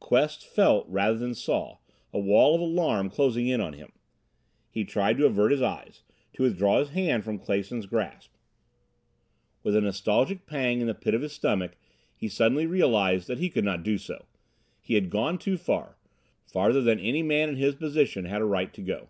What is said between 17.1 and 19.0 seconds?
man in his position had a right to